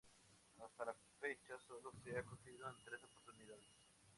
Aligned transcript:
Hasta 0.65 0.83
la 0.83 0.95
fecha 1.19 1.59
sólo 1.67 1.91
se 2.03 2.17
ha 2.17 2.23
concedido 2.23 2.67
en 2.67 2.83
tres 2.83 3.03
oportunidades. 3.03 3.69